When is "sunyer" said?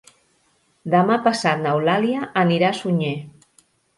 2.81-3.15